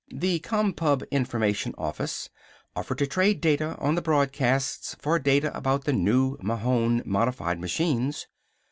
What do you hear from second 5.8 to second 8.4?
the new Mahon modified machines.